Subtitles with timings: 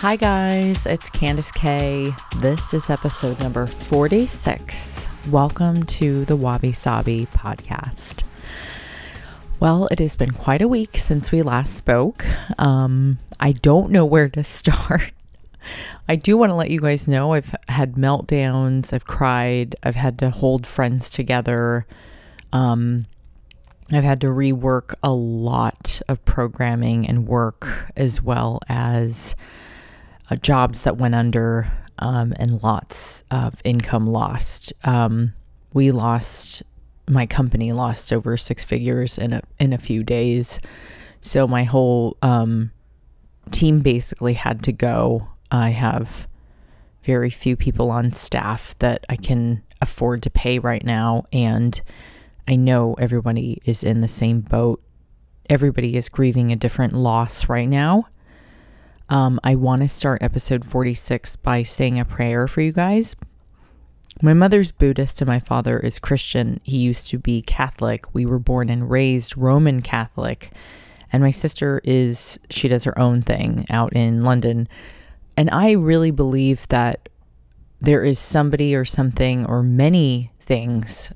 [0.00, 2.12] Hi, guys, it's Candice K.
[2.36, 5.08] This is episode number 46.
[5.28, 8.22] Welcome to the Wabi Sabi podcast.
[9.58, 12.24] Well, it has been quite a week since we last spoke.
[12.60, 15.10] Um, I don't know where to start.
[16.08, 20.16] I do want to let you guys know I've had meltdowns, I've cried, I've had
[20.20, 21.88] to hold friends together.
[22.52, 23.06] Um,
[23.90, 29.34] I've had to rework a lot of programming and work as well as
[30.30, 34.72] uh, jobs that went under um, and lots of income lost.
[34.84, 35.32] Um,
[35.72, 36.62] we lost,
[37.08, 40.60] my company lost over six figures in a in a few days,
[41.20, 42.70] so my whole um,
[43.50, 45.28] team basically had to go.
[45.50, 46.28] I have
[47.02, 51.80] very few people on staff that I can afford to pay right now, and
[52.46, 54.82] I know everybody is in the same boat.
[55.50, 58.06] Everybody is grieving a different loss right now.
[59.10, 63.16] Um, I want to start episode 46 by saying a prayer for you guys.
[64.20, 66.60] My mother's Buddhist and my father is Christian.
[66.62, 68.14] He used to be Catholic.
[68.14, 70.52] We were born and raised Roman Catholic.
[71.10, 74.68] And my sister is, she does her own thing out in London.
[75.38, 77.08] And I really believe that
[77.80, 81.12] there is somebody or something or many things,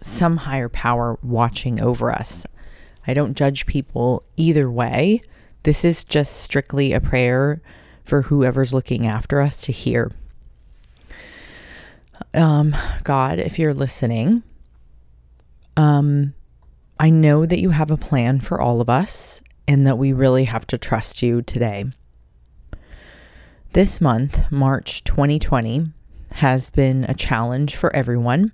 [0.00, 2.46] some higher power watching over us.
[3.06, 5.22] I don't judge people either way.
[5.62, 7.62] This is just strictly a prayer
[8.04, 10.10] for whoever's looking after us to hear.
[12.34, 12.74] Um,
[13.04, 14.42] God, if you're listening,
[15.76, 16.34] um,
[16.98, 20.44] I know that you have a plan for all of us and that we really
[20.44, 21.84] have to trust you today.
[23.72, 25.86] This month, March 2020,
[26.32, 28.52] has been a challenge for everyone.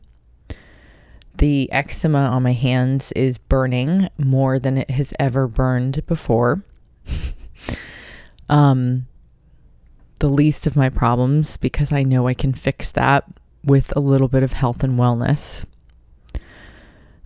[1.36, 6.64] The eczema on my hands is burning more than it has ever burned before.
[8.48, 9.06] um,
[10.20, 13.24] the least of my problems because I know I can fix that
[13.64, 15.64] with a little bit of health and wellness.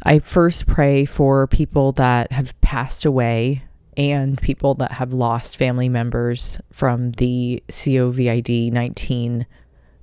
[0.03, 3.63] I first pray for people that have passed away
[3.97, 9.47] and people that have lost family members from the COVID 19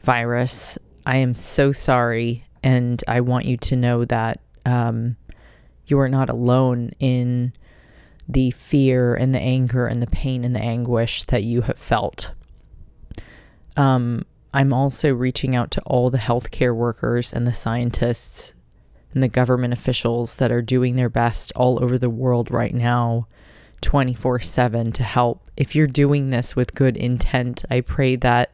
[0.04, 0.78] virus.
[1.06, 5.18] I am so sorry, and I want you to know that um,
[5.88, 7.52] you are not alone in
[8.30, 12.34] the fear and the anger and the pain and the anguish that you have felt.
[13.76, 14.24] Um,
[14.54, 18.54] I'm also reaching out to all the healthcare workers and the scientists
[19.14, 23.28] and the government officials that are doing their best all over the world right now,
[23.82, 25.50] 24 7 to help.
[25.58, 28.54] If you're doing this with good intent, I pray that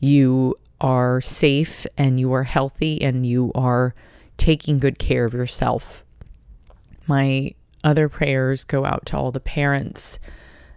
[0.00, 3.94] you are safe and you are healthy and you are
[4.36, 6.04] taking good care of yourself.
[7.06, 10.18] My other prayers go out to all the parents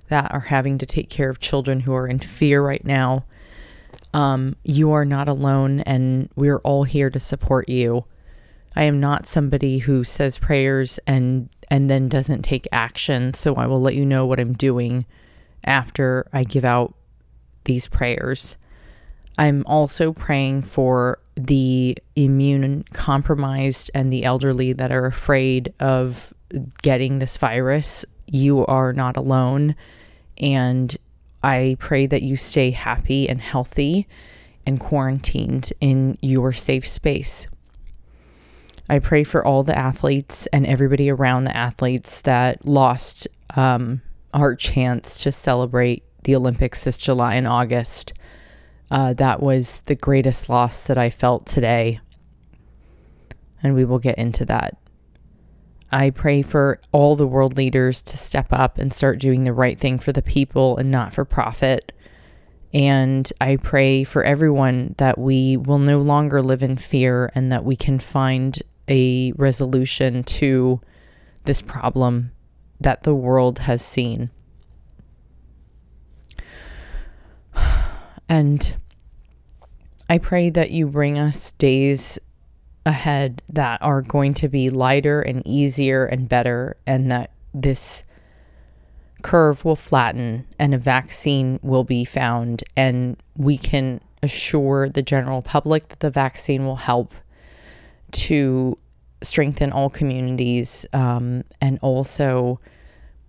[0.10, 3.26] that are having to take care of children who are in fear right now.
[4.14, 8.06] Um, you are not alone, and we're all here to support you.
[8.76, 13.34] I am not somebody who says prayers and and then doesn't take action.
[13.34, 15.06] So I will let you know what I'm doing
[15.64, 16.94] after I give out
[17.64, 18.56] these prayers.
[19.38, 26.34] I'm also praying for the immune compromised and the elderly that are afraid of
[26.82, 28.06] getting this virus.
[28.28, 29.76] You are not alone.
[30.38, 30.96] And
[31.44, 34.08] I pray that you stay happy and healthy
[34.66, 37.48] and quarantined in your safe space.
[38.90, 44.02] I pray for all the athletes and everybody around the athletes that lost um,
[44.34, 48.14] our chance to celebrate the Olympics this July and August.
[48.92, 52.00] Uh, that was the greatest loss that I felt today.
[53.64, 54.78] And we will get into that.
[55.96, 59.80] I pray for all the world leaders to step up and start doing the right
[59.80, 61.94] thing for the people and not for profit.
[62.74, 67.64] And I pray for everyone that we will no longer live in fear and that
[67.64, 70.82] we can find a resolution to
[71.46, 72.34] this problem
[72.82, 74.30] that the world has seen.
[78.28, 78.76] And
[80.10, 82.18] I pray that you bring us days
[82.86, 88.04] ahead that are going to be lighter and easier and better, and that this
[89.22, 95.42] curve will flatten and a vaccine will be found, and we can assure the general
[95.42, 97.14] public that the vaccine will help
[98.12, 98.78] to
[99.22, 102.60] strengthen all communities um, and also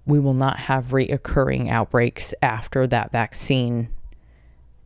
[0.04, 3.88] we will not have reoccurring outbreaks after that vaccine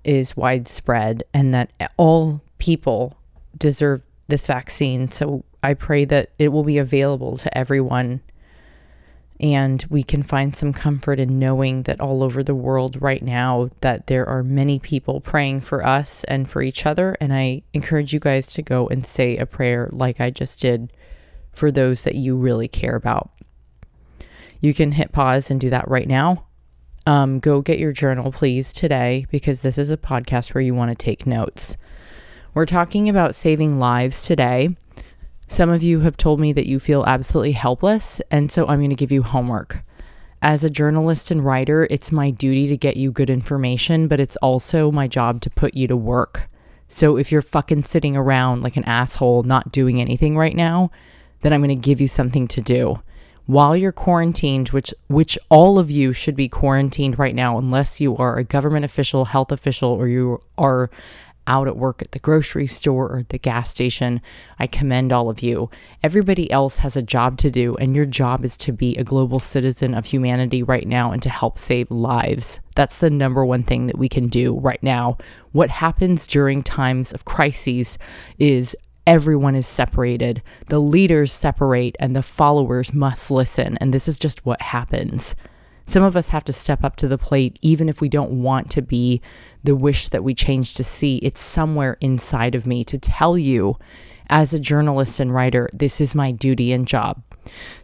[0.04, 3.16] is widespread and that all people
[3.58, 5.10] deserve this vaccine.
[5.10, 8.20] So I pray that it will be available to everyone
[9.40, 13.68] and we can find some comfort in knowing that all over the world right now
[13.80, 17.16] that there are many people praying for us and for each other.
[17.20, 20.92] And i encourage you guys to go and say a prayer like i just did
[21.52, 23.30] for those that you really care about.
[24.60, 26.44] You can hit pause and do that right now.
[27.06, 30.90] Um, go get your journal please today because this is a podcast where you want
[30.90, 31.78] to take notes
[32.54, 34.74] we're talking about saving lives today
[35.50, 38.90] some of you have told me that you feel absolutely helpless, and so I'm going
[38.90, 39.82] to give you homework.
[40.40, 44.36] As a journalist and writer, it's my duty to get you good information, but it's
[44.36, 46.48] also my job to put you to work.
[46.86, 50.92] So if you're fucking sitting around like an asshole not doing anything right now,
[51.42, 53.02] then I'm going to give you something to do.
[53.46, 58.16] While you're quarantined, which which all of you should be quarantined right now unless you
[58.18, 60.90] are a government official, health official or you are
[61.50, 64.22] out at work at the grocery store or the gas station,
[64.60, 65.68] I commend all of you.
[66.04, 69.40] Everybody else has a job to do, and your job is to be a global
[69.40, 72.60] citizen of humanity right now and to help save lives.
[72.76, 75.18] That's the number one thing that we can do right now.
[75.50, 77.98] What happens during times of crises
[78.38, 78.76] is
[79.08, 80.42] everyone is separated.
[80.68, 83.76] The leaders separate, and the followers must listen.
[83.80, 85.34] And this is just what happens.
[85.86, 88.70] Some of us have to step up to the plate, even if we don't want
[88.70, 89.20] to be
[89.64, 91.16] the wish that we change to see.
[91.18, 93.76] It's somewhere inside of me to tell you,
[94.28, 97.22] as a journalist and writer, this is my duty and job.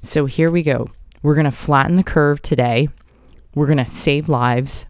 [0.01, 0.91] So here we go.
[1.23, 2.89] We're going to flatten the curve today.
[3.55, 4.87] We're going to save lives.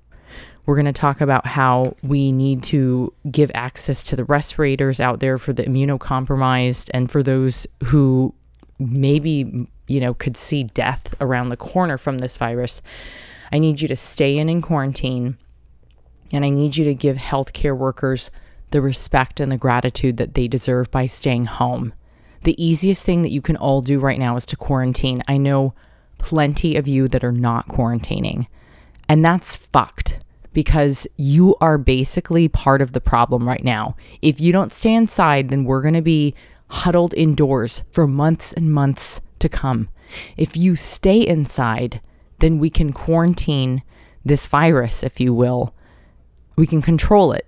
[0.67, 5.21] We're going to talk about how we need to give access to the respirators out
[5.21, 8.35] there for the immunocompromised and for those who
[8.79, 12.83] maybe you know, could see death around the corner from this virus.
[13.53, 15.39] I need you to stay in in quarantine
[16.33, 18.31] and I need you to give healthcare workers
[18.71, 21.93] the respect and the gratitude that they deserve by staying home.
[22.45, 25.23] The easiest thing that you can all do right now is to quarantine.
[25.29, 25.75] I know
[26.19, 28.47] plenty of you that are not quarantining,
[29.09, 30.21] and that's fucked
[30.53, 33.95] because you are basically part of the problem right now.
[34.23, 36.35] If you don't stay inside, then we're going to be
[36.69, 39.89] huddled indoors for months and months to come.
[40.37, 42.01] If you stay inside,
[42.39, 43.83] then we can quarantine
[44.25, 45.75] this virus, if you will.
[46.57, 47.47] We can control it,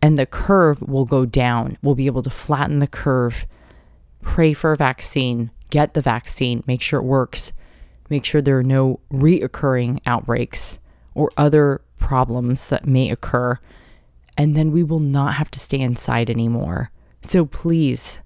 [0.00, 1.76] and the curve will go down.
[1.82, 3.46] We'll be able to flatten the curve.
[4.22, 7.52] Pray for a vaccine, get the vaccine, make sure it works,
[8.08, 10.78] make sure there are no reoccurring outbreaks
[11.14, 13.58] or other problems that may occur,
[14.36, 16.90] and then we will not have to stay inside anymore.
[17.22, 18.20] So please,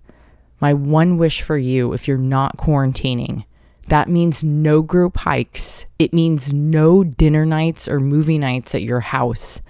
[0.60, 3.44] my one wish for you, if you're not quarantining,
[3.88, 5.86] that means no group hikes.
[5.98, 9.62] It means no dinner nights or movie nights at your house.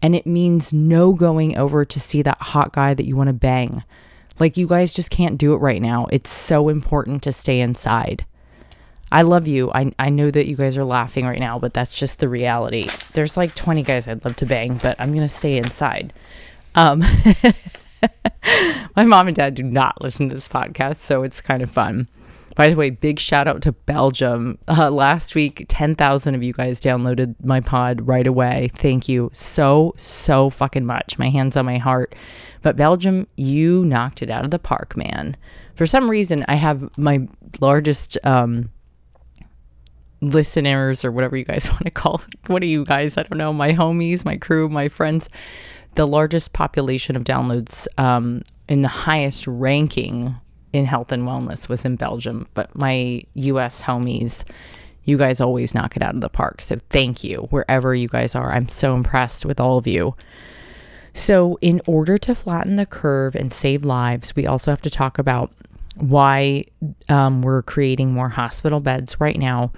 [0.00, 3.34] And it means no going over to see that hot guy that you want to
[3.34, 3.82] bang.
[4.38, 6.06] Like, you guys just can't do it right now.
[6.12, 8.24] It's so important to stay inside.
[9.10, 9.70] I love you.
[9.72, 12.88] I, I know that you guys are laughing right now, but that's just the reality.
[13.14, 16.12] There's like 20 guys I'd love to bang, but I'm going to stay inside.
[16.74, 17.02] Um,
[18.96, 22.06] My mom and dad do not listen to this podcast, so it's kind of fun.
[22.58, 24.58] By the way, big shout out to Belgium.
[24.66, 28.68] Uh, last week, 10,000 of you guys downloaded my pod right away.
[28.74, 31.20] Thank you so, so fucking much.
[31.20, 32.16] My hands on my heart.
[32.62, 35.36] But Belgium, you knocked it out of the park, man.
[35.76, 37.28] For some reason, I have my
[37.60, 38.70] largest um,
[40.20, 42.50] listeners or whatever you guys want to call it.
[42.50, 43.16] What are you guys?
[43.16, 43.52] I don't know.
[43.52, 45.28] My homies, my crew, my friends
[45.94, 50.36] the largest population of downloads um, in the highest ranking
[50.72, 52.46] in health and wellness was in Belgium.
[52.54, 54.44] But my US homies,
[55.04, 56.60] you guys always knock it out of the park.
[56.60, 58.52] So thank you wherever you guys are.
[58.52, 60.14] I'm so impressed with all of you.
[61.18, 65.18] So, in order to flatten the curve and save lives, we also have to talk
[65.18, 65.50] about
[65.96, 66.66] why
[67.08, 69.72] um, we're creating more hospital beds right now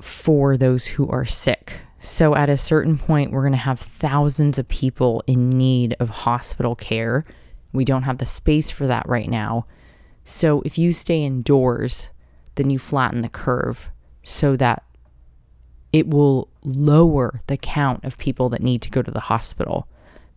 [0.00, 1.74] for those who are sick.
[2.00, 6.10] So, at a certain point, we're going to have thousands of people in need of
[6.10, 7.24] hospital care.
[7.72, 9.66] We don't have the space for that right now.
[10.30, 12.08] So, if you stay indoors,
[12.54, 13.90] then you flatten the curve
[14.22, 14.84] so that
[15.92, 19.88] it will lower the count of people that need to go to the hospital.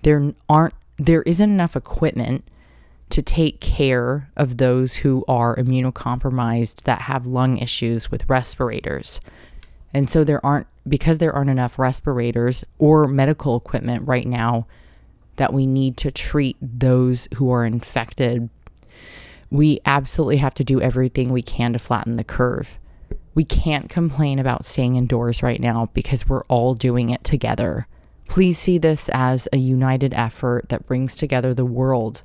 [0.01, 2.43] There aren't there isn't enough equipment
[3.11, 9.21] to take care of those who are immunocompromised that have lung issues with respirators.
[9.93, 14.65] And so there aren't, because there aren't enough respirators or medical equipment right now
[15.35, 18.49] that we need to treat those who are infected,
[19.53, 22.79] we absolutely have to do everything we can to flatten the curve.
[23.35, 27.87] We can't complain about staying indoors right now because we're all doing it together.
[28.27, 32.23] Please see this as a united effort that brings together the world.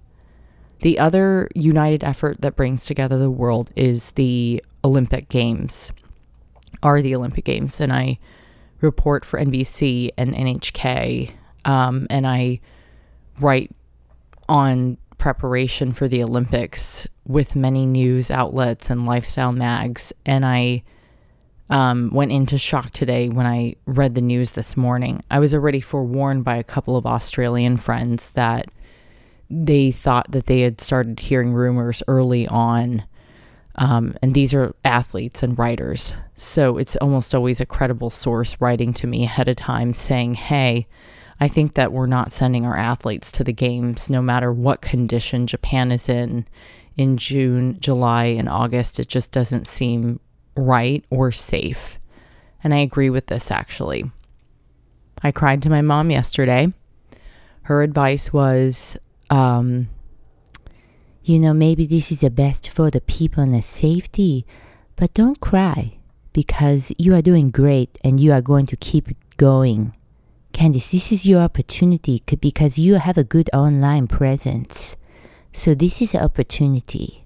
[0.80, 5.92] The other united effort that brings together the world is the Olympic Games.
[6.82, 8.18] are the Olympic Games, and I
[8.80, 11.32] report for NBC and NHK,
[11.66, 12.60] um, and I
[13.38, 13.70] write
[14.48, 20.12] on preparation for the Olympics with many news outlets and lifestyle mags.
[20.24, 20.82] And I
[21.70, 25.22] um, went into shock today when I read the news this morning.
[25.30, 28.70] I was already forewarned by a couple of Australian friends that
[29.50, 33.04] they thought that they had started hearing rumors early on.
[33.76, 36.16] Um, and these are athletes and writers.
[36.36, 40.86] So it's almost always a credible source writing to me ahead of time saying, hey,
[41.40, 45.46] I think that we're not sending our athletes to the games no matter what condition
[45.46, 46.46] Japan is in
[46.96, 48.98] in June, July, and August.
[48.98, 50.18] It just doesn't seem
[50.56, 52.00] right or safe.
[52.64, 54.10] And I agree with this actually.
[55.22, 56.72] I cried to my mom yesterday.
[57.62, 58.96] Her advice was,
[59.30, 59.88] um,
[61.22, 64.46] you know, maybe this is the best for the people and the safety,
[64.96, 65.98] but don't cry
[66.32, 69.94] because you are doing great and you are going to keep going.
[70.52, 74.96] Candice, this is your opportunity because you have a good online presence.
[75.52, 77.24] So this is an opportunity.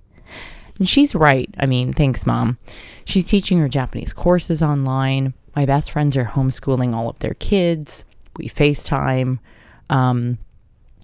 [0.79, 1.53] And she's right.
[1.59, 2.59] I mean, thanks, mom.
[3.05, 5.35] She's teaching her Japanese courses online.
[5.55, 8.05] My best friends are homeschooling all of their kids.
[8.37, 9.39] We FaceTime.
[9.91, 10.39] Um,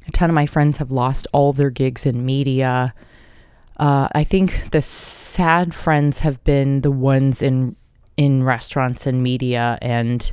[0.07, 2.95] a ton of my friends have lost all their gigs in media.
[3.77, 7.77] Uh, I think the sad friends have been the ones in
[8.17, 10.33] in restaurants and media and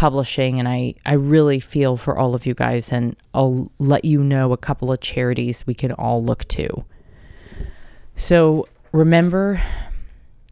[0.00, 4.24] publishing and I, I really feel for all of you guys and I'll let you
[4.24, 6.86] know a couple of charities we can all look to.
[8.16, 9.60] So remember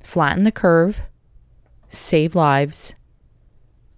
[0.02, 1.00] flatten the curve,
[1.88, 2.94] save lives,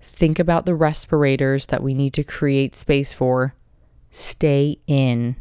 [0.01, 3.53] think about the respirators that we need to create space for,
[4.13, 5.35] stay in.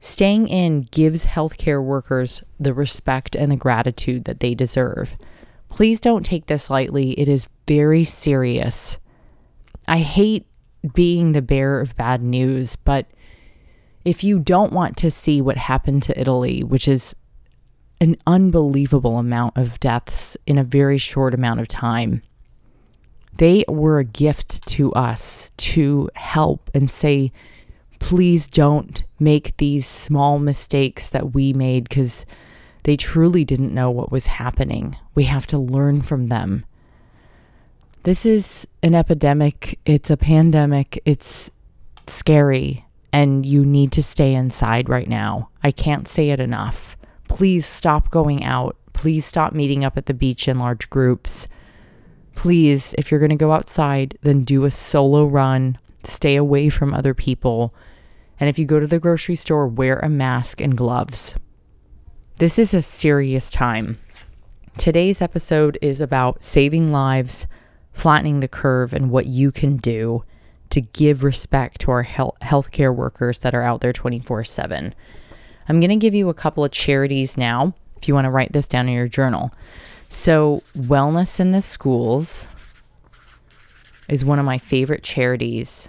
[0.00, 5.16] Staying in gives healthcare workers the respect and the gratitude that they deserve.
[5.68, 7.12] Please don't take this lightly.
[7.12, 8.98] It is very serious.
[9.88, 10.46] I hate
[10.94, 13.06] being the bearer of bad news, but
[14.04, 17.14] if you don't want to see what happened to Italy, which is
[18.00, 22.22] an unbelievable amount of deaths in a very short amount of time,
[23.38, 27.32] they were a gift to us to help and say,
[27.98, 32.26] please don't make these small mistakes that we made because
[32.82, 34.96] they truly didn't know what was happening.
[35.14, 36.64] We have to learn from them.
[38.04, 41.52] This is an epidemic, it's a pandemic, it's
[42.08, 45.50] scary, and you need to stay inside right now.
[45.62, 46.96] I can't say it enough.
[47.28, 48.76] Please stop going out.
[48.92, 51.46] Please stop meeting up at the beach in large groups.
[52.34, 55.78] Please, if you're going to go outside, then do a solo run.
[56.02, 57.72] Stay away from other people.
[58.40, 61.36] And if you go to the grocery store, wear a mask and gloves.
[62.38, 64.00] This is a serious time.
[64.76, 67.46] Today's episode is about saving lives,
[67.92, 70.24] flattening the curve, and what you can do
[70.70, 74.94] to give respect to our health healthcare workers that are out there 24 7.
[75.68, 78.52] I'm going to give you a couple of charities now if you want to write
[78.52, 79.52] this down in your journal.
[80.08, 82.46] So, Wellness in the Schools
[84.08, 85.88] is one of my favorite charities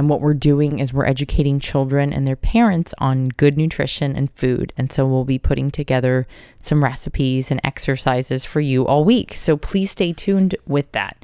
[0.00, 4.30] and what we're doing is we're educating children and their parents on good nutrition and
[4.30, 4.72] food.
[4.78, 6.26] And so we'll be putting together
[6.58, 9.34] some recipes and exercises for you all week.
[9.34, 11.22] So please stay tuned with that.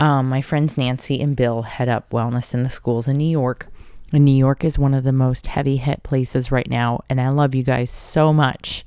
[0.00, 3.68] Um, my friends Nancy and Bill head up wellness in the schools in New York.
[4.10, 7.04] And New York is one of the most heavy hit places right now.
[7.10, 8.86] And I love you guys so much.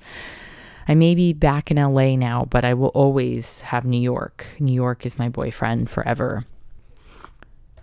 [0.87, 4.47] I may be back in LA now, but I will always have New York.
[4.59, 6.43] New York is my boyfriend forever.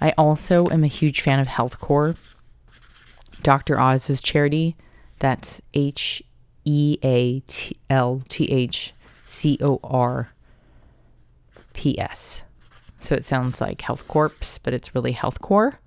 [0.00, 2.14] I also am a huge fan of Health Corps,
[3.42, 3.80] Dr.
[3.80, 4.76] Oz's charity.
[5.18, 6.22] That's H
[6.64, 8.92] E A T L T H
[9.24, 10.30] C O R
[11.72, 12.42] P S.
[13.00, 14.32] So it sounds like Health Corps,
[14.62, 15.78] but it's really Health Corps.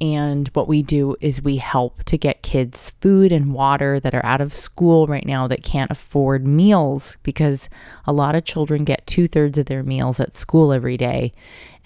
[0.00, 4.24] And what we do is we help to get kids food and water that are
[4.26, 7.70] out of school right now that can't afford meals because
[8.06, 11.32] a lot of children get two thirds of their meals at school every day.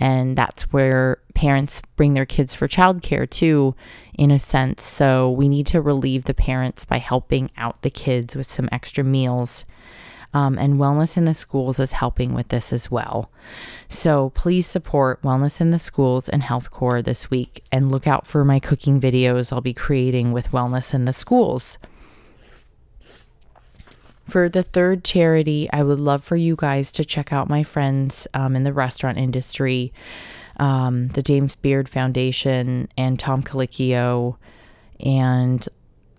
[0.01, 3.77] And that's where parents bring their kids for childcare too,
[4.15, 4.83] in a sense.
[4.83, 9.05] So we need to relieve the parents by helping out the kids with some extra
[9.05, 9.65] meals
[10.33, 13.31] um, and Wellness in the Schools is helping with this as well.
[13.89, 18.27] So please support Wellness in the Schools and Health Corps this week and look out
[18.27, 21.79] for my cooking videos I'll be creating with Wellness in the Schools.
[24.29, 28.29] For the third charity, I would love for you guys to check out my friends
[28.33, 29.93] um, in the restaurant industry,
[30.59, 34.37] um, the James Beard Foundation, and Tom Colicchio,
[35.01, 35.69] and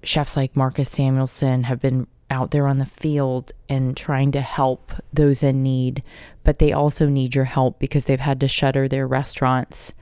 [0.03, 4.92] chefs like Marcus Samuelsson have been out there on the field and trying to help
[5.14, 6.02] those in need,
[6.44, 9.94] but they also need your help because they've had to shutter their restaurants.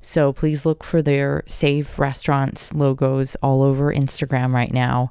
[0.00, 5.10] So please look for their Save Restaurants logos all over Instagram right now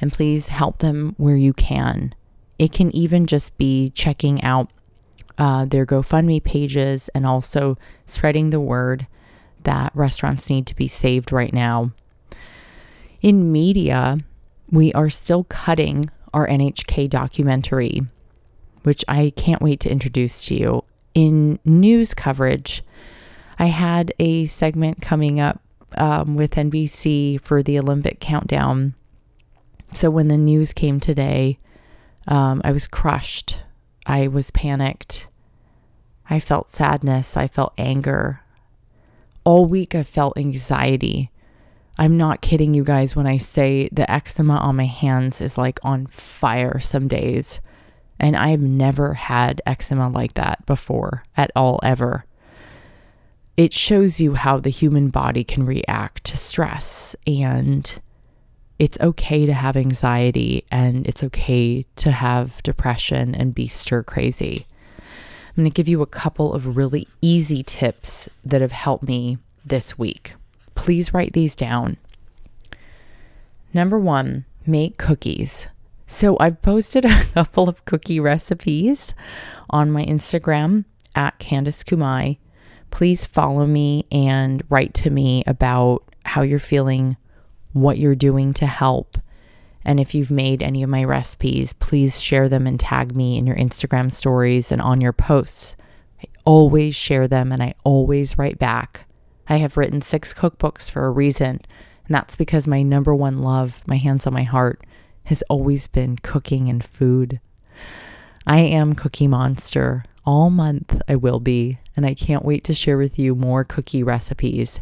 [0.00, 2.14] and please help them where you can.
[2.58, 4.70] It can even just be checking out
[5.38, 9.06] uh, their GoFundMe pages and also spreading the word
[9.64, 11.92] that restaurants need to be saved right now.
[13.20, 14.18] In media,
[14.70, 18.02] we are still cutting our NHK documentary,
[18.82, 20.84] which I can't wait to introduce to you.
[21.14, 22.82] In news coverage,
[23.58, 25.60] I had a segment coming up
[25.96, 28.94] um, with NBC for the Olympic countdown.
[29.94, 31.58] So when the news came today,
[32.28, 33.62] um, I was crushed.
[34.06, 35.26] I was panicked.
[36.28, 37.36] I felt sadness.
[37.36, 38.40] I felt anger.
[39.42, 41.29] All week, I felt anxiety.
[42.00, 45.78] I'm not kidding you guys when I say the eczema on my hands is like
[45.82, 47.60] on fire some days.
[48.18, 52.24] And I've never had eczema like that before at all, ever.
[53.58, 57.14] It shows you how the human body can react to stress.
[57.26, 58.00] And
[58.78, 64.66] it's okay to have anxiety and it's okay to have depression and be stir crazy.
[64.98, 69.36] I'm going to give you a couple of really easy tips that have helped me
[69.66, 70.32] this week.
[70.80, 71.98] Please write these down.
[73.74, 75.68] Number one, make cookies.
[76.06, 79.12] So I've posted a couple of cookie recipes
[79.68, 82.38] on my Instagram at Candice Kumai.
[82.90, 87.18] Please follow me and write to me about how you're feeling,
[87.74, 89.18] what you're doing to help.
[89.84, 93.46] And if you've made any of my recipes, please share them and tag me in
[93.46, 95.76] your Instagram stories and on your posts.
[96.22, 99.04] I always share them and I always write back.
[99.50, 101.60] I have written six cookbooks for a reason,
[102.06, 104.86] and that's because my number one love, my hands on my heart,
[105.24, 107.40] has always been cooking and food.
[108.46, 110.04] I am Cookie Monster.
[110.24, 114.04] All month I will be, and I can't wait to share with you more cookie
[114.04, 114.78] recipes.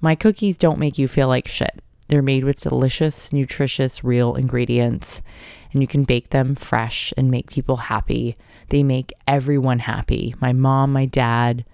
[0.00, 1.82] My cookies don't make you feel like shit.
[2.08, 5.20] They're made with delicious, nutritious, real ingredients,
[5.72, 8.38] and you can bake them fresh and make people happy.
[8.70, 11.66] They make everyone happy my mom, my dad,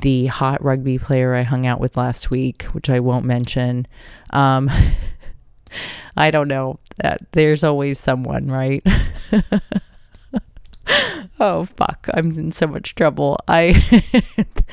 [0.00, 3.86] the hot rugby player I hung out with last week, which I won't mention.
[4.30, 4.70] Um,
[6.16, 6.78] I don't know.
[6.98, 8.82] That there's always someone, right?
[11.40, 13.38] oh fuck, I'm in so much trouble.
[13.48, 13.84] I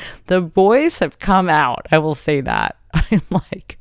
[0.28, 1.86] the boys have come out.
[1.92, 2.78] I will say that.
[2.94, 3.80] I'm like,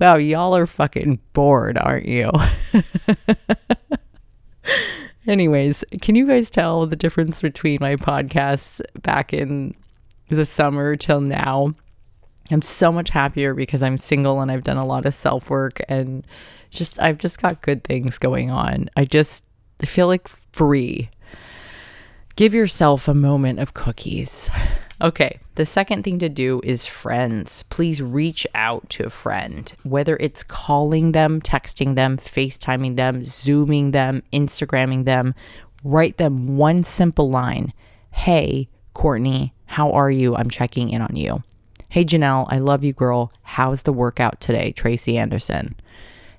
[0.00, 2.32] wow, y'all are fucking bored, aren't you?
[5.26, 9.74] Anyways, can you guys tell the difference between my podcasts back in
[10.34, 11.74] the summer till now.
[12.50, 15.80] I'm so much happier because I'm single and I've done a lot of self work
[15.88, 16.26] and
[16.70, 18.88] just I've just got good things going on.
[18.96, 19.44] I just
[19.82, 21.10] I feel like free.
[22.36, 24.50] Give yourself a moment of cookies.
[25.00, 27.62] Okay, the second thing to do is friends.
[27.70, 33.92] Please reach out to a friend, whether it's calling them, texting them, FaceTiming them, Zooming
[33.92, 35.36] them, Instagramming them.
[35.84, 37.72] Write them one simple line
[38.10, 40.34] Hey, Courtney, how are you?
[40.34, 41.44] I'm checking in on you.
[41.88, 43.32] Hey, Janelle, I love you, girl.
[43.42, 44.72] How's the workout today?
[44.72, 45.76] Tracy Anderson.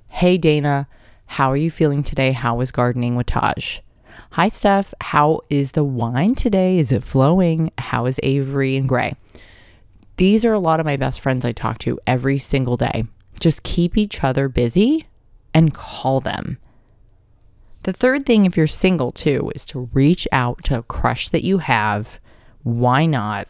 [0.09, 0.89] Hey, Dana,
[1.25, 2.33] how are you feeling today?
[2.33, 3.79] How was gardening with Taj?
[4.31, 4.93] Hi, Steph.
[4.99, 6.79] How is the wine today?
[6.79, 7.71] Is it flowing?
[7.77, 9.15] How is Avery and Gray?
[10.17, 13.05] These are a lot of my best friends I talk to every single day.
[13.39, 15.07] Just keep each other busy
[15.53, 16.57] and call them.
[17.83, 21.45] The third thing, if you're single too, is to reach out to a crush that
[21.45, 22.19] you have
[22.63, 23.47] why not?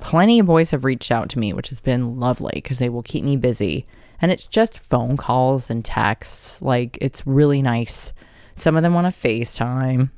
[0.00, 3.02] Plenty of boys have reached out to me, which has been lovely because they will
[3.02, 3.86] keep me busy.
[4.20, 6.62] And it's just phone calls and texts.
[6.62, 8.12] Like, it's really nice.
[8.54, 10.10] Some of them want to FaceTime.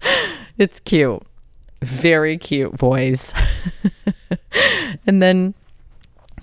[0.58, 1.22] it's cute.
[1.82, 3.32] Very cute, boys.
[5.06, 5.54] and then,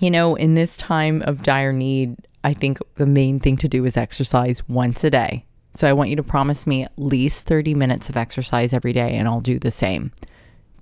[0.00, 3.84] you know, in this time of dire need, I think the main thing to do
[3.84, 5.44] is exercise once a day.
[5.76, 9.12] So I want you to promise me at least 30 minutes of exercise every day,
[9.12, 10.10] and I'll do the same.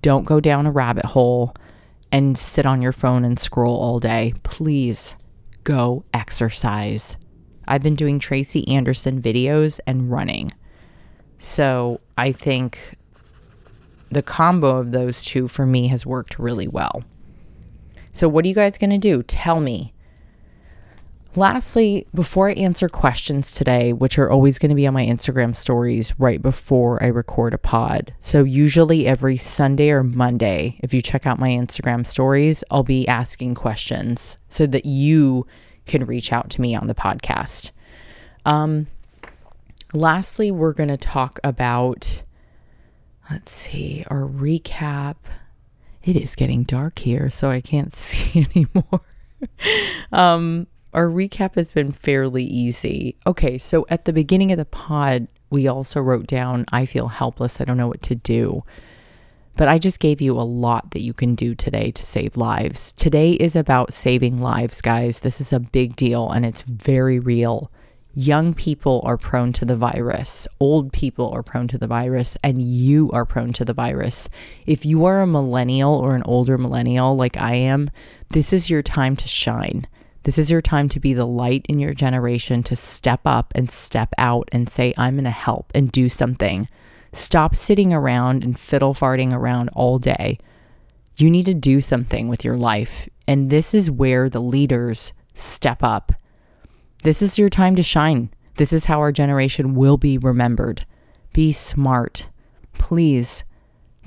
[0.01, 1.53] Don't go down a rabbit hole
[2.13, 4.33] and sit on your phone and scroll all day.
[4.43, 5.17] Please
[5.65, 7.17] go exercise.
[7.67, 10.51] I've been doing Tracy Anderson videos and running.
[11.39, 12.95] So I think
[14.09, 17.03] the combo of those two for me has worked really well.
[18.13, 19.23] So, what are you guys going to do?
[19.23, 19.93] Tell me.
[21.37, 25.53] Lastly, before I answer questions today, which are always going to be on my Instagram
[25.53, 28.13] stories right before I record a pod.
[28.21, 33.05] So, usually every Sunday or Monday, if you check out my Instagram stories, I'll be
[33.09, 35.45] asking questions so that you
[35.85, 37.71] can reach out to me on the podcast.
[38.45, 38.87] Um,
[39.93, 42.23] lastly, we're going to talk about,
[43.29, 45.15] let's see, our recap.
[46.01, 49.01] It is getting dark here, so I can't see anymore.
[50.13, 53.17] um, our recap has been fairly easy.
[53.27, 57.59] Okay, so at the beginning of the pod, we also wrote down, I feel helpless.
[57.59, 58.63] I don't know what to do.
[59.57, 62.93] But I just gave you a lot that you can do today to save lives.
[62.93, 65.19] Today is about saving lives, guys.
[65.19, 67.71] This is a big deal and it's very real.
[68.13, 72.61] Young people are prone to the virus, old people are prone to the virus, and
[72.61, 74.29] you are prone to the virus.
[74.65, 77.89] If you are a millennial or an older millennial like I am,
[78.29, 79.85] this is your time to shine.
[80.25, 83.71] This is your time to be the light in your generation to step up and
[83.71, 86.67] step out and say, I'm going to help and do something.
[87.13, 90.37] Stop sitting around and fiddle farting around all day.
[91.15, 93.07] You need to do something with your life.
[93.25, 96.11] And this is where the leaders step up
[97.05, 98.31] this is your time to shine.
[98.57, 100.87] This is how our generation will be remembered.
[101.33, 102.25] Be smart.
[102.79, 103.43] Please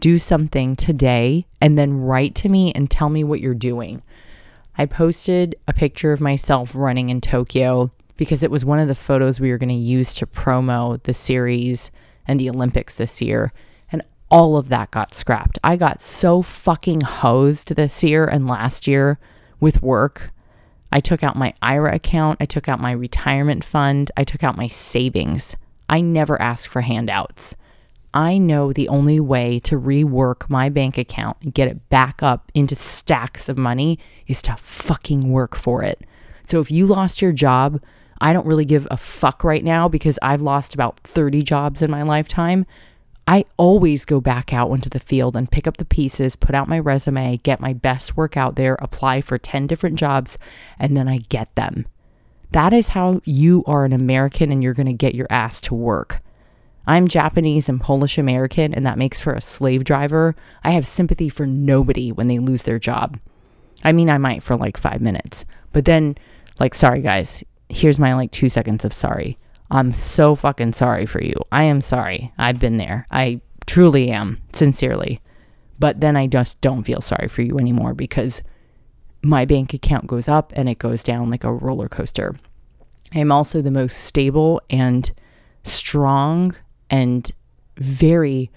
[0.00, 4.02] do something today and then write to me and tell me what you're doing.
[4.78, 8.94] I posted a picture of myself running in Tokyo because it was one of the
[8.94, 11.90] photos we were going to use to promo the series
[12.26, 13.52] and the Olympics this year.
[13.92, 15.58] And all of that got scrapped.
[15.62, 19.18] I got so fucking hosed this year and last year
[19.60, 20.32] with work
[20.90, 22.38] I took out my IRA account.
[22.40, 24.10] I took out my retirement fund.
[24.16, 25.54] I took out my savings.
[25.88, 27.54] I never ask for handouts.
[28.14, 32.50] I know the only way to rework my bank account and get it back up
[32.54, 36.00] into stacks of money is to fucking work for it.
[36.44, 37.80] So if you lost your job,
[38.20, 41.90] I don't really give a fuck right now because I've lost about 30 jobs in
[41.90, 42.66] my lifetime.
[43.26, 46.66] I always go back out into the field and pick up the pieces, put out
[46.66, 50.38] my resume, get my best work out there, apply for 10 different jobs,
[50.78, 51.86] and then I get them.
[52.52, 55.74] That is how you are an American and you're going to get your ass to
[55.74, 56.22] work.
[56.88, 60.34] I'm Japanese and Polish American, and that makes for a slave driver.
[60.64, 63.18] I have sympathy for nobody when they lose their job.
[63.84, 66.16] I mean, I might for like five minutes, but then,
[66.58, 69.36] like, sorry guys, here's my like two seconds of sorry.
[69.70, 71.34] I'm so fucking sorry for you.
[71.52, 72.32] I am sorry.
[72.38, 73.06] I've been there.
[73.10, 75.20] I truly am, sincerely.
[75.78, 78.40] But then I just don't feel sorry for you anymore because
[79.22, 82.34] my bank account goes up and it goes down like a roller coaster.
[83.14, 85.10] I am also the most stable and
[85.64, 86.56] strong
[86.90, 87.30] and
[87.76, 88.50] very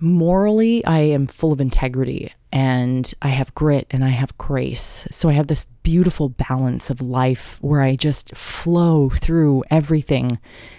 [0.00, 5.06] morally, I am full of integrity and I have grit and I have grace.
[5.10, 10.38] So I have this beautiful balance of life where I just flow through everything.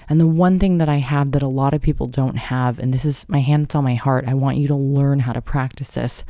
[0.10, 2.94] And the one thing that I have that a lot of people don't have, and
[2.94, 5.92] this is my hands on my heart, I want you to learn how to practice
[5.92, 6.24] this.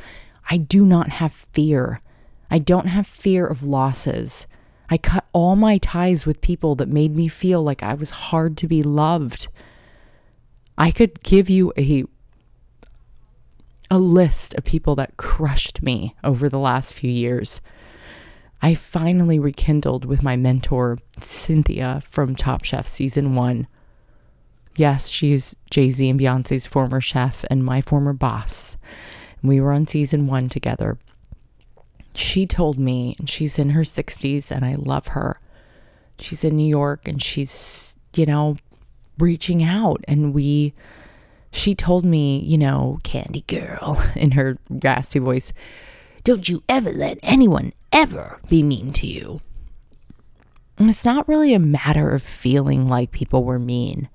[0.48, 2.00] I do not have fear.
[2.50, 4.46] I don't have fear of losses.
[4.90, 8.56] I cut all my ties with people that made me feel like I was hard
[8.58, 9.48] to be loved.
[10.76, 12.04] I could give you a
[13.90, 17.60] a list of people that crushed me over the last few years.
[18.62, 23.66] I finally rekindled with my mentor, Cynthia from Top Chef season one.
[24.74, 28.76] Yes, she's Jay Z and Beyonce's former chef and my former boss.
[29.42, 30.98] We were on season one together.
[32.14, 35.40] She told me, and she's in her 60s, and I love her.
[36.18, 38.56] She's in New York and she's, you know,
[39.18, 40.04] reaching out.
[40.06, 40.74] And we
[41.54, 45.52] she told me, you know, Candy Girl, in her raspy voice,
[46.24, 49.40] don't you ever let anyone ever be mean to you.
[50.76, 54.08] And it's not really a matter of feeling like people were mean,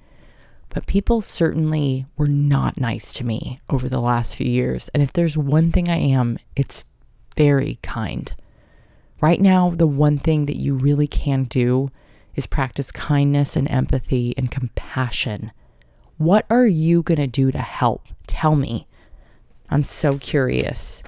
[0.68, 4.90] but people certainly were not nice to me over the last few years.
[4.94, 6.84] And if there's one thing I am, it's
[7.40, 8.34] very kind.
[9.22, 11.90] Right now, the one thing that you really can do
[12.36, 15.52] is practice kindness and empathy and compassion
[16.20, 18.06] what are you going to do to help?
[18.28, 18.88] Tell me.
[19.70, 21.02] I'm so curious.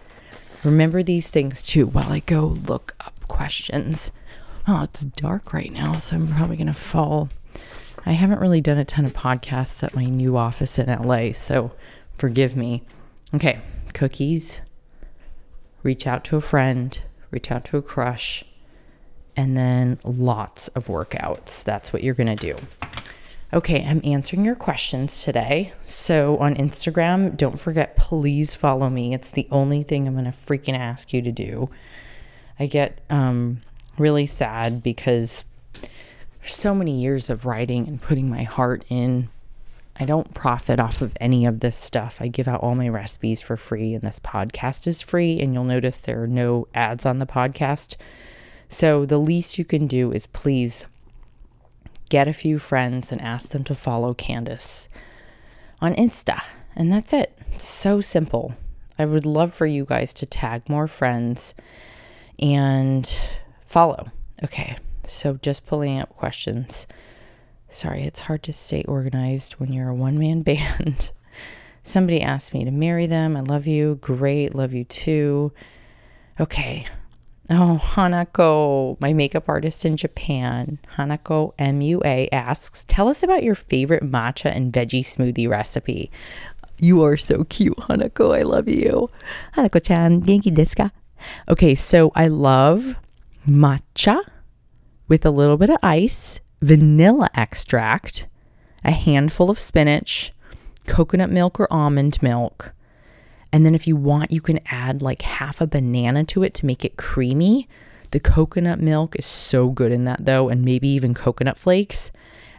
[0.63, 4.11] Remember these things too while I go look up questions.
[4.69, 7.27] Oh, it's dark right now, so I'm probably going to fall.
[8.05, 11.73] I haven't really done a ton of podcasts at my new office in LA, so
[12.17, 12.83] forgive me.
[13.33, 13.59] Okay,
[13.93, 14.61] cookies.
[15.83, 18.43] Reach out to a friend, reach out to a crush,
[19.35, 21.63] and then lots of workouts.
[21.63, 22.55] That's what you're going to do.
[23.53, 25.73] Okay, I'm answering your questions today.
[25.85, 29.13] So on Instagram, don't forget, please follow me.
[29.13, 31.69] It's the only thing I'm going to freaking ask you to do.
[32.57, 33.59] I get um,
[33.97, 35.43] really sad because
[36.43, 39.29] so many years of writing and putting my heart in.
[40.01, 42.17] I don't profit off of any of this stuff.
[42.19, 45.39] I give out all my recipes for free, and this podcast is free.
[45.39, 47.97] And you'll notice there are no ads on the podcast.
[48.67, 50.87] So the least you can do is please
[52.09, 54.87] get a few friends and ask them to follow Candice
[55.79, 56.41] on Insta.
[56.75, 57.37] And that's it.
[57.51, 58.55] It's so simple.
[58.97, 61.53] I would love for you guys to tag more friends
[62.39, 63.07] and
[63.67, 64.07] follow.
[64.43, 66.87] Okay, so just pulling up questions.
[67.71, 71.11] Sorry, it's hard to stay organized when you're a one man band.
[71.83, 73.35] Somebody asked me to marry them.
[73.35, 73.95] I love you.
[74.01, 74.53] Great.
[74.53, 75.51] Love you too.
[76.39, 76.85] Okay.
[77.49, 84.03] Oh, Hanako, my makeup artist in Japan, Hanako MUA asks, Tell us about your favorite
[84.03, 86.09] matcha and veggie smoothie recipe.
[86.79, 88.37] You are so cute, Hanako.
[88.37, 89.09] I love you.
[89.55, 90.91] Hanako chan, genki desu ka?
[91.49, 92.95] Okay, so I love
[93.45, 94.21] matcha
[95.09, 98.27] with a little bit of ice, vanilla extract,
[98.83, 100.31] a handful of spinach,
[100.85, 102.73] coconut milk or almond milk.
[103.51, 106.65] And then if you want, you can add like half a banana to it to
[106.65, 107.67] make it creamy.
[108.11, 112.11] The coconut milk is so good in that though, and maybe even coconut flakes.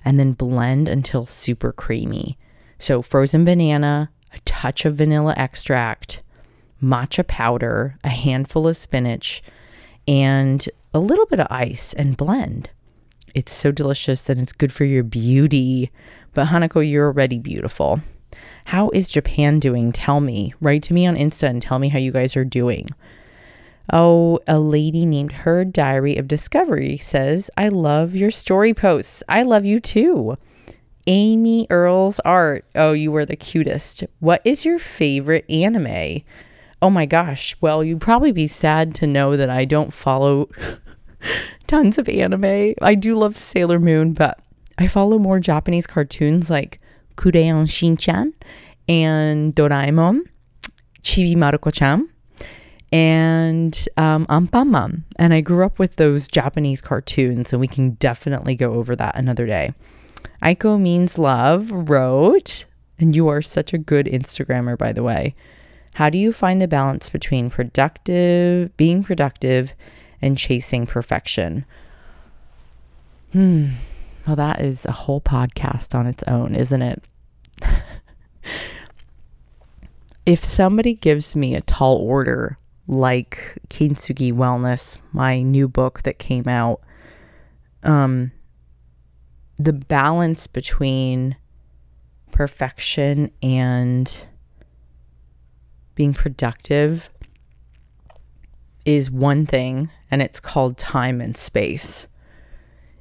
[0.05, 2.37] And then blend until super creamy.
[2.79, 6.23] So frozen banana, a touch of vanilla extract,
[6.83, 9.43] matcha powder, a handful of spinach,
[10.09, 12.71] and a little bit of ice and blend.
[13.35, 15.91] It's so delicious and it's good for your beauty.
[16.35, 18.01] But Hanako, you're already beautiful.
[18.67, 19.93] How is Japan doing?
[19.93, 20.55] Tell me.
[20.61, 22.89] Write to me on Insta and tell me how you guys are doing.
[23.93, 29.23] Oh, a lady named Her Diary of Discovery says, I love your story posts.
[29.29, 30.37] I love you too.
[31.07, 32.65] Amy Earl's art.
[32.75, 34.05] Oh, you were the cutest.
[34.21, 36.23] What is your favorite anime?
[36.81, 37.57] Oh my gosh.
[37.61, 40.49] Well, you'd probably be sad to know that I don't follow
[41.67, 42.75] tons of anime.
[42.81, 44.39] I do love Sailor Moon, but
[44.79, 46.81] I follow more Japanese cartoons like
[47.17, 48.33] Kureon Shinchan
[48.89, 50.21] and Doraemon,
[51.03, 52.09] Chibi Maruko-chan,
[52.93, 55.03] and um, Anpanman.
[55.17, 59.17] And I grew up with those Japanese cartoons, and we can definitely go over that
[59.17, 59.73] another day.
[60.43, 62.67] Aiko means love wrote,
[62.99, 65.35] and you are such a good Instagrammer, by the way.
[65.95, 69.75] How do you find the balance between productive, being productive,
[70.23, 71.65] and chasing perfection?
[73.33, 73.71] Hmm.
[74.27, 77.05] Well, that is a whole podcast on its own, isn't it?
[80.27, 82.57] if somebody gives me a tall order
[82.87, 86.81] like Kintsugi Wellness, my new book that came out,
[87.83, 88.31] um,
[89.57, 91.37] the balance between
[92.31, 94.25] perfection and
[95.95, 97.11] being productive
[98.85, 102.09] is one thing, and it's called time and space.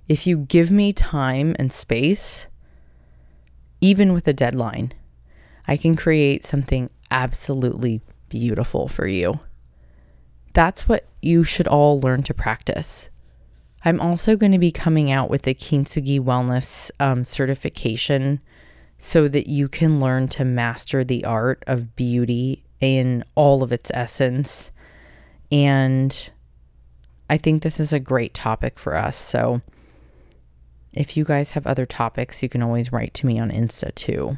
[0.08, 2.48] If you give me time and space,
[3.80, 4.94] even with a deadline,
[5.68, 9.40] I can create something absolutely beautiful for you.
[10.54, 13.10] That's what you should all learn to practice.
[13.84, 18.42] I'm also going to be coming out with a Kintsugi Wellness um, certification
[19.00, 23.90] so that you can learn to master the art of beauty in all of its
[23.94, 24.72] essence.
[25.52, 26.32] And
[27.30, 29.16] I think this is a great topic for us.
[29.16, 29.62] So,
[30.94, 34.38] if you guys have other topics, you can always write to me on Insta too.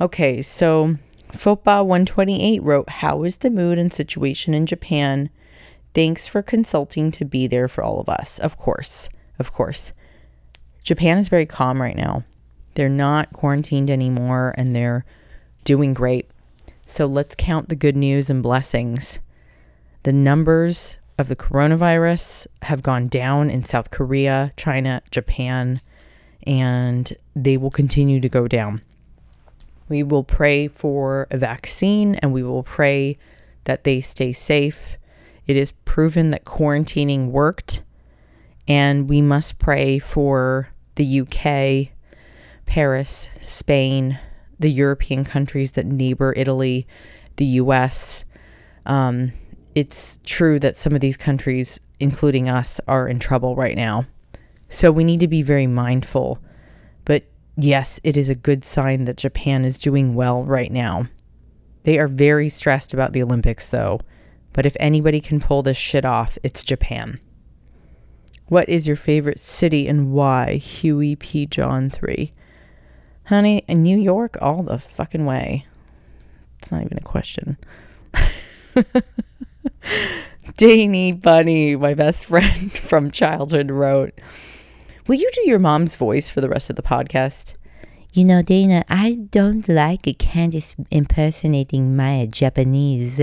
[0.00, 0.96] Okay, so
[1.32, 5.30] Fopa128 wrote, How is the mood and situation in Japan?
[5.94, 8.38] Thanks for consulting to be there for all of us.
[8.38, 9.92] Of course, of course.
[10.82, 12.24] Japan is very calm right now.
[12.74, 15.04] They're not quarantined anymore and they're
[15.64, 16.30] doing great.
[16.86, 19.18] So let's count the good news and blessings.
[20.02, 25.80] The numbers of the coronavirus have gone down in South Korea, China, Japan,
[26.46, 28.80] and they will continue to go down.
[29.90, 33.16] We will pray for a vaccine and we will pray
[33.64, 34.96] that they stay safe.
[35.46, 37.82] It is proven that quarantining worked,
[38.66, 41.92] and we must pray for the UK,
[42.66, 44.18] Paris, Spain,
[44.58, 46.86] the European countries that neighbor Italy,
[47.36, 48.24] the US.
[48.86, 49.32] Um,
[49.74, 54.06] it's true that some of these countries, including us, are in trouble right now.
[54.68, 56.38] So we need to be very mindful.
[57.04, 57.24] But
[57.56, 61.06] yes, it is a good sign that Japan is doing well right now.
[61.84, 64.00] They are very stressed about the Olympics, though.
[64.52, 67.20] But if anybody can pull this shit off, it's Japan.
[68.48, 70.54] What is your favorite city and why?
[70.54, 71.46] Huey P.
[71.46, 72.32] John 3.
[73.26, 75.66] Honey, New York, all the fucking way.
[76.58, 77.56] It's not even a question.
[80.56, 84.18] Danny Bunny, my best friend from childhood, wrote,
[85.06, 87.54] Will you do your mom's voice for the rest of the podcast?
[88.12, 93.20] You know, Dana, I don't like Candice impersonating my Japanese.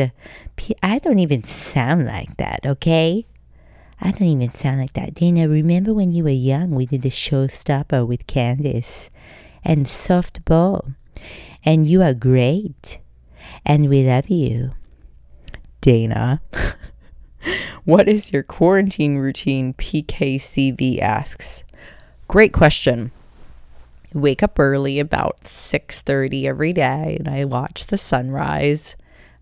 [0.82, 3.26] I don't even sound like that, okay?
[4.00, 5.14] I don't even sound like that.
[5.16, 9.10] Dana, remember when you were young, we did the showstopper with Candace
[9.64, 10.96] and softball.
[11.66, 13.00] And you are great.
[13.66, 14.72] And we love you.
[15.88, 16.42] Dana.
[17.86, 19.74] what is your quarantine routine?
[19.76, 21.64] PKCV asks.
[22.28, 23.10] Great question.
[24.14, 28.98] Wake up early about 6:30 every day and I watch the sunrise.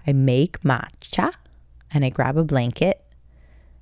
[0.06, 1.32] I make matcha
[1.92, 3.04] and I grab a blanket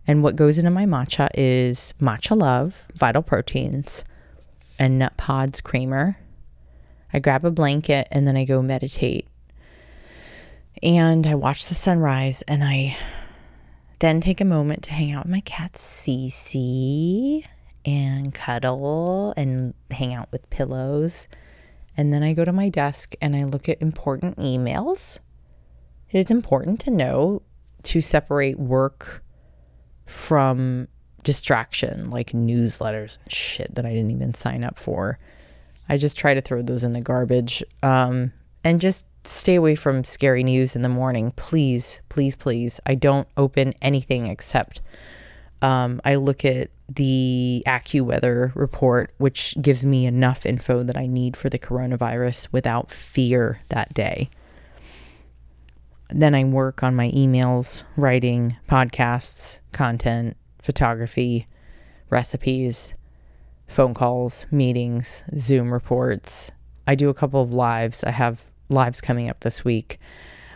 [0.07, 4.05] and what goes into my matcha is matcha love, vital proteins,
[4.79, 6.17] and Nutpods creamer.
[7.11, 9.27] I grab a blanket and then I go meditate.
[10.83, 12.97] And I watch the sunrise and I
[13.99, 17.45] then take a moment to hang out with my cat Cece
[17.85, 21.29] and cuddle and hang out with pillows.
[21.95, 25.19] And then I go to my desk and I look at important emails.
[26.11, 27.43] It is important to know
[27.83, 29.23] to separate work
[30.05, 30.89] from
[31.23, 35.17] distraction like newsletters and shit that I didn't even sign up for.
[35.87, 38.33] I just try to throw those in the garbage um,
[38.65, 41.31] and just stay away from scary news in the morning.
[41.35, 42.79] Please, please, please.
[42.85, 44.81] I don't open anything except
[45.63, 51.37] um, I look at the AccuWeather report, which gives me enough info that I need
[51.37, 54.29] for the coronavirus without fear that day.
[56.09, 61.47] Then I work on my emails, writing, podcasts, content, photography,
[62.09, 62.93] recipes,
[63.67, 66.51] phone calls, meetings, Zoom reports.
[66.85, 68.03] I do a couple of lives.
[68.03, 69.99] I have lives coming up this week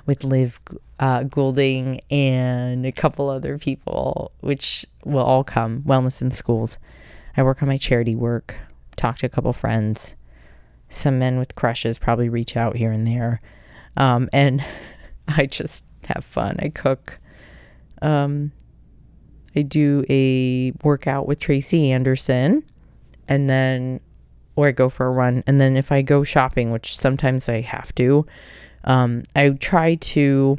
[0.05, 0.59] with Liv
[0.99, 5.83] uh, Goulding and a couple other people, which will all come.
[5.83, 6.77] Wellness in schools.
[7.35, 8.55] I work on my charity work,
[8.95, 10.15] talk to a couple friends.
[10.89, 13.39] Some men with crushes probably reach out here and there.
[13.95, 14.63] Um, and
[15.27, 16.57] I just have fun.
[16.59, 17.19] I cook.
[18.01, 18.51] Um,
[19.55, 22.63] I do a workout with Tracy Anderson,
[23.27, 23.99] and then,
[24.57, 25.43] or I go for a run.
[25.47, 28.25] And then if I go shopping, which sometimes I have to,
[28.83, 30.57] um, I try to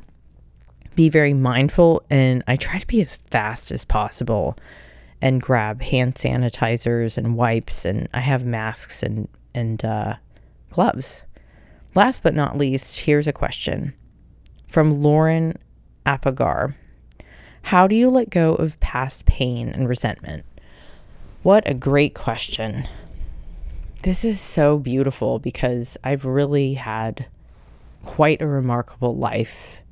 [0.94, 4.56] be very mindful and I try to be as fast as possible
[5.20, 10.14] and grab hand sanitizers and wipes and I have masks and and uh,
[10.70, 11.22] gloves.
[11.94, 13.94] Last but not least, here's a question
[14.68, 15.58] from Lauren
[16.06, 16.74] Apagar.
[17.62, 20.44] How do you let go of past pain and resentment?
[21.42, 22.86] What a great question.
[24.02, 27.26] This is so beautiful because I've really had
[28.04, 29.82] quite a remarkable life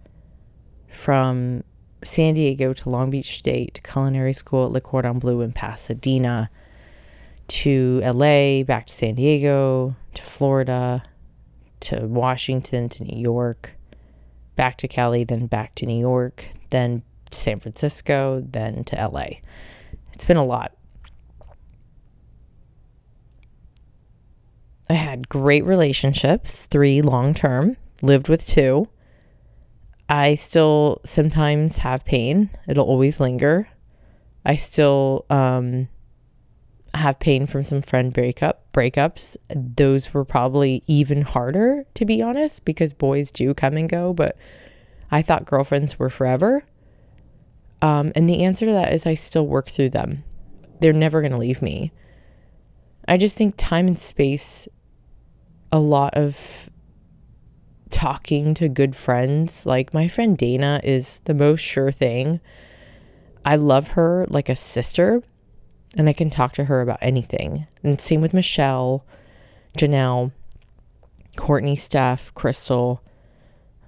[0.89, 1.65] from
[2.05, 6.51] San Diego to Long Beach State culinary school at Le Cordon Bleu in Pasadena
[7.49, 11.03] to LA, back to San Diego, to Florida,
[11.81, 13.73] to Washington, to New York,
[14.55, 19.41] back to Cali, then back to New York, then San Francisco, then to LA.
[20.13, 20.76] It's been a lot.
[24.89, 28.89] I had great relationships, three long term, lived with two.
[30.09, 33.69] I still sometimes have pain, it'll always linger.
[34.45, 35.89] I still um,
[36.95, 39.37] have pain from some friend breakup breakups.
[39.55, 44.37] Those were probably even harder to be honest because boys do come and go, but
[45.11, 46.65] I thought girlfriends were forever.
[47.83, 50.25] Um, and the answer to that is I still work through them.
[50.81, 51.93] They're never going to leave me.
[53.09, 54.69] I just think time and space,
[55.77, 56.71] a lot of
[57.91, 59.67] talking to good friends.
[59.67, 62.41] Like my friend Dana is the most sure thing.
[63.45, 65.23] I love her like a sister,
[65.97, 67.67] and I can talk to her about anything.
[67.83, 69.05] And same with Michelle,
[69.79, 70.33] Janelle,
[71.37, 73.03] Courtney, Steph, Crystal,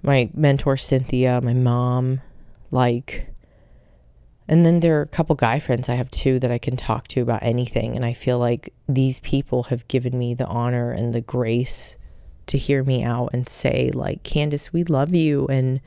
[0.03, 2.21] my mentor Cynthia, my mom,
[2.69, 3.33] like
[4.49, 7.07] and then there are a couple guy friends I have too that I can talk
[7.09, 7.95] to about anything.
[7.95, 11.95] And I feel like these people have given me the honor and the grace
[12.47, 15.79] to hear me out and say, like, Candice, we love you and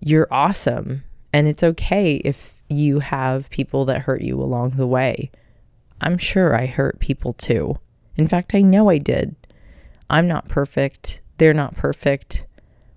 [0.00, 1.02] you're awesome.
[1.32, 5.30] And it's okay if you have people that hurt you along the way.
[5.98, 7.78] I'm sure I hurt people too.
[8.18, 9.34] In fact, I know I did.
[10.10, 11.22] I'm not perfect.
[11.38, 12.44] They're not perfect.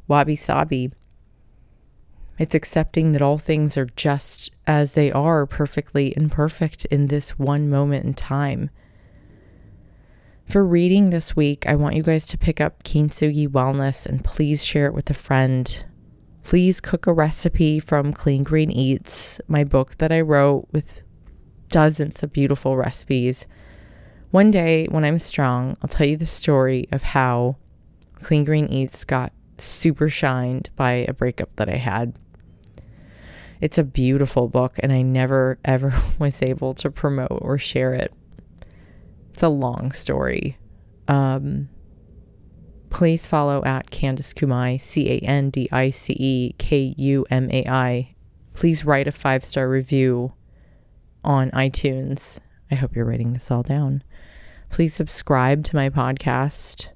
[0.10, 0.92] Wabi sabi.
[2.40, 7.70] It's accepting that all things are just as they are, perfectly imperfect in this one
[7.70, 8.70] moment in time.
[10.48, 14.64] For reading this week, I want you guys to pick up Kintsugi Wellness and please
[14.64, 15.86] share it with a friend.
[16.44, 21.02] Please cook a recipe from Clean Green Eats, my book that I wrote with
[21.68, 23.48] dozens of beautiful recipes.
[24.32, 27.58] One day, when I'm strong, I'll tell you the story of how
[28.16, 32.16] Clean Green Eats got super shined by a breakup that I had
[33.62, 38.14] It's a beautiful book, and I never ever was able to promote or share it.
[39.34, 40.58] It's a long story.
[41.08, 41.70] Um,
[42.90, 47.50] please follow at Candice Kumai, C A N D I C E K U M
[47.52, 48.16] A I.
[48.54, 50.34] Please write a five star review
[51.24, 52.40] on iTunes.
[52.72, 54.04] I hope you're writing this all down.
[54.70, 56.90] Please subscribe to my podcast.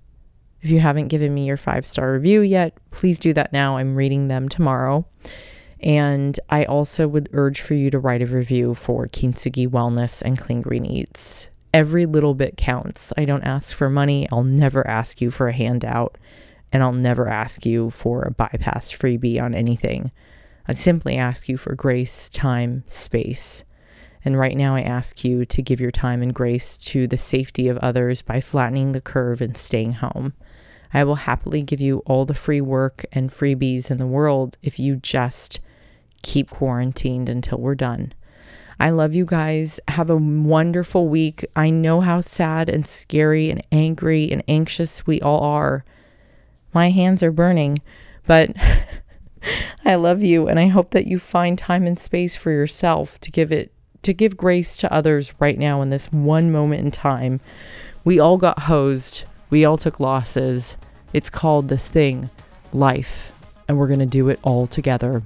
[0.61, 3.77] If you haven't given me your five star review yet, please do that now.
[3.77, 5.05] I'm reading them tomorrow.
[5.83, 10.39] And I also would urge for you to write a review for Kintsugi Wellness and
[10.39, 11.49] Clean Green Eats.
[11.73, 13.11] Every little bit counts.
[13.17, 14.25] I don't ask for money.
[14.31, 16.17] I'll never ask you for a handout.
[16.71, 20.11] And I'll never ask you for a bypass freebie on anything.
[20.67, 23.65] I simply ask you for grace, time, space.
[24.23, 27.67] And right now, I ask you to give your time and grace to the safety
[27.67, 30.33] of others by flattening the curve and staying home.
[30.93, 34.79] I will happily give you all the free work and freebies in the world if
[34.79, 35.59] you just
[36.23, 38.13] keep quarantined until we're done.
[38.79, 39.79] I love you guys.
[39.87, 41.45] Have a wonderful week.
[41.55, 45.85] I know how sad and scary and angry and anxious we all are.
[46.73, 47.81] My hands are burning,
[48.25, 48.49] but
[49.85, 53.31] I love you and I hope that you find time and space for yourself to
[53.31, 53.71] give it
[54.01, 57.39] to give grace to others right now in this one moment in time.
[58.03, 59.23] We all got hosed.
[59.49, 60.75] We all took losses.
[61.13, 62.29] It's called this thing,
[62.73, 63.31] life,
[63.67, 65.23] and we're going to do it all together.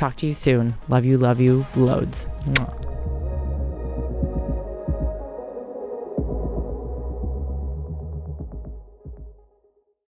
[0.00, 0.76] Talk to you soon.
[0.88, 2.24] Love you, love you, loads.
[2.46, 2.89] Mwah.